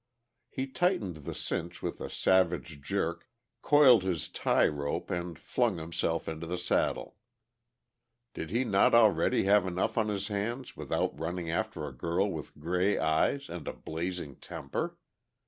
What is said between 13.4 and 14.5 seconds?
and a blazing